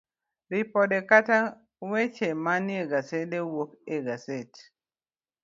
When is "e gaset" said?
3.93-4.53